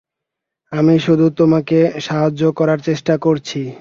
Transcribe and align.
আমি 0.71 0.95
শুধু 0.99 1.25
তোমাকে 1.39 1.77
সাহায্য 2.01 2.41
করার 2.59 2.79
চেষ্টা 2.87 3.13
করছি! 3.17 3.61